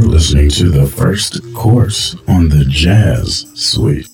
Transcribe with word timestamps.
Listening 0.00 0.48
to 0.50 0.70
the 0.70 0.86
first 0.86 1.40
course 1.54 2.16
on 2.28 2.48
the 2.48 2.64
Jazz 2.64 3.46
Suite. 3.54 4.13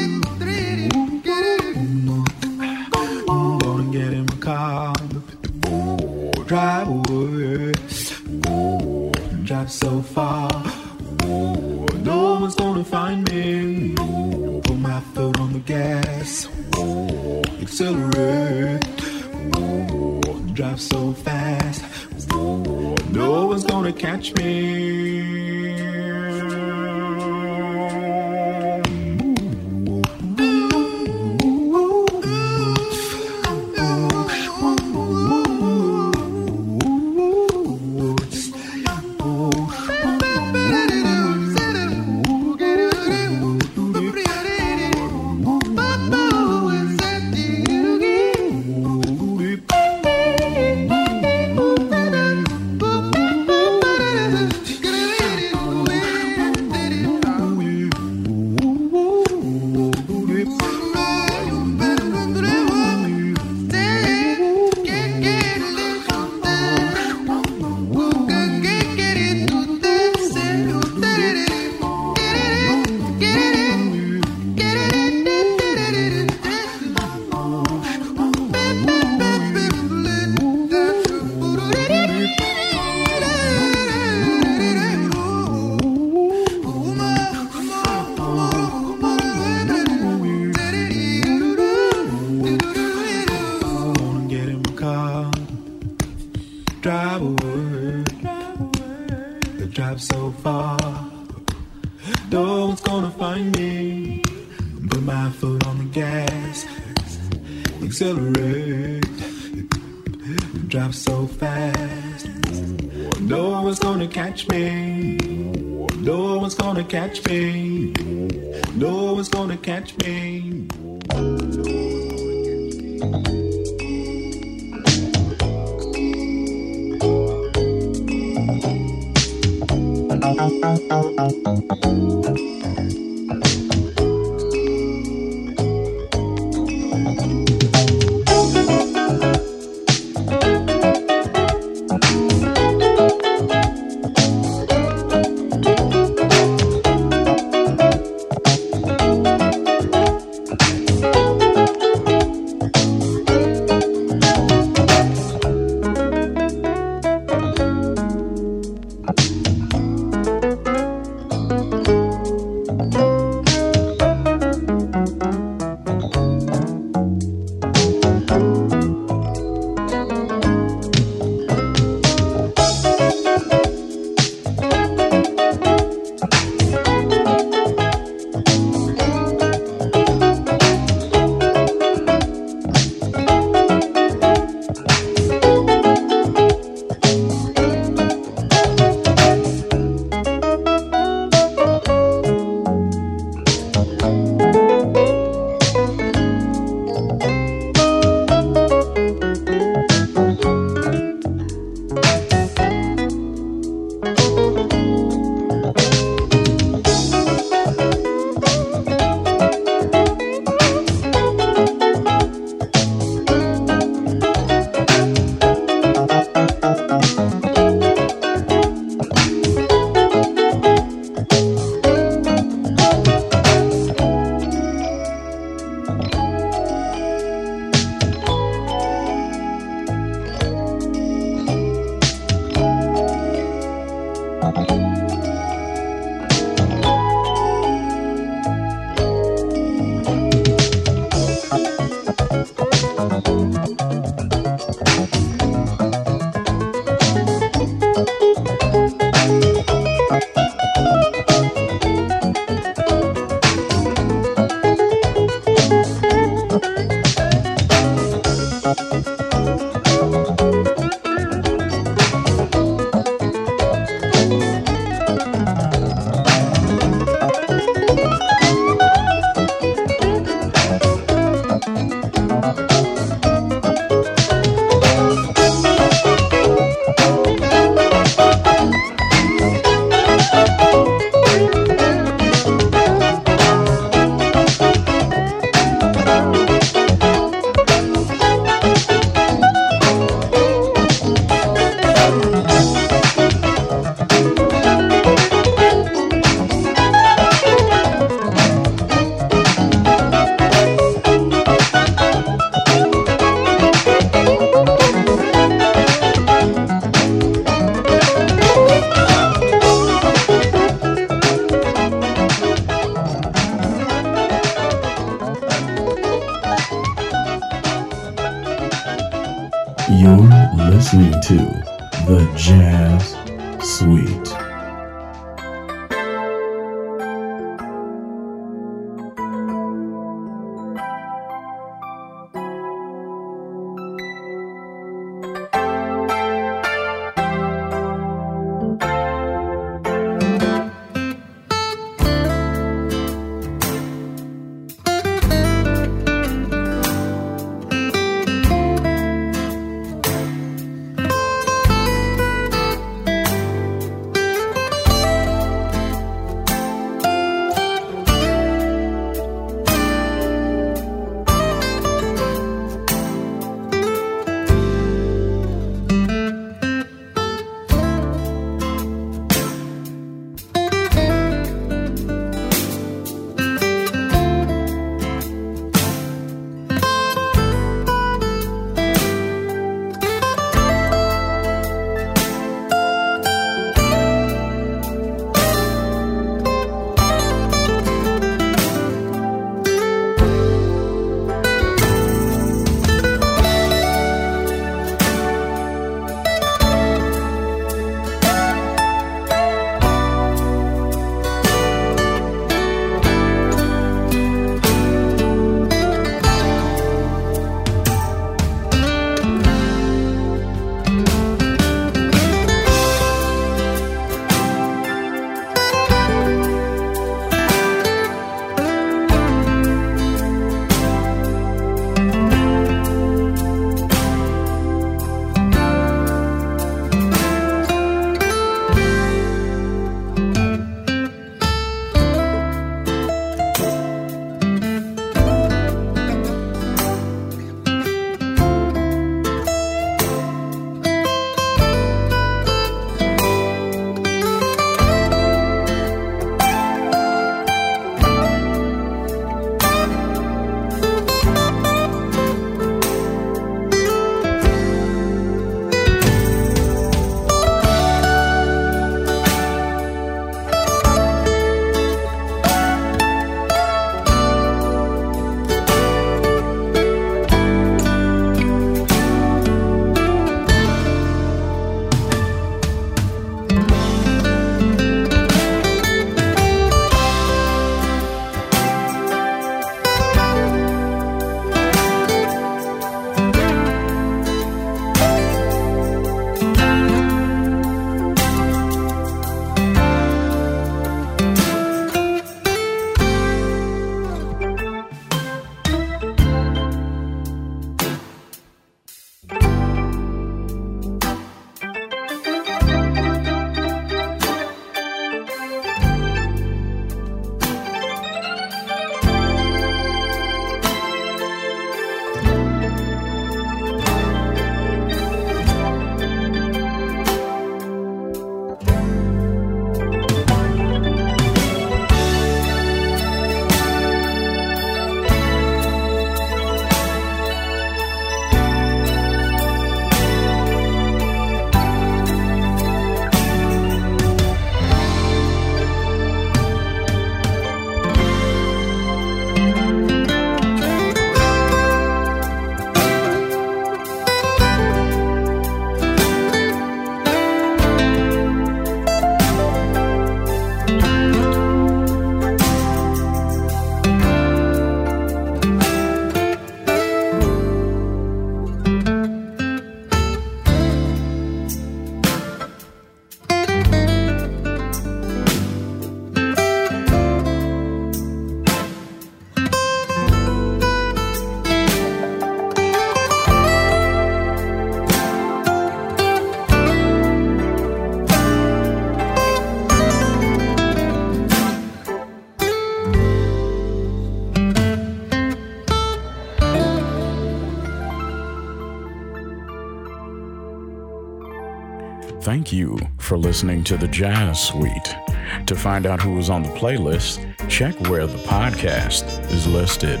Listening 593.36 593.62
to 593.62 593.76
the 593.76 593.88
Jazz 593.88 594.42
Suite. 594.42 594.96
To 595.44 595.54
find 595.54 595.84
out 595.84 596.00
who 596.00 596.12
was 596.12 596.30
on 596.30 596.42
the 596.42 596.48
playlist, 596.48 597.20
check 597.50 597.78
where 597.90 598.06
the 598.06 598.16
podcast 598.16 599.30
is 599.30 599.46
listed. 599.46 600.00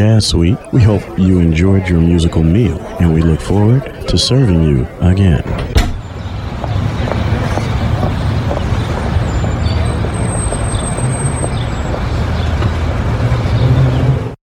Jazz 0.00 0.28
Suite, 0.28 0.56
we 0.72 0.80
hope 0.80 1.02
you 1.18 1.40
enjoyed 1.40 1.86
your 1.86 2.00
musical 2.00 2.42
meal 2.42 2.78
and 3.00 3.12
we 3.12 3.20
look 3.20 3.38
forward 3.38 3.82
to 4.08 4.16
serving 4.16 4.62
you 4.62 4.86
again. 5.02 5.69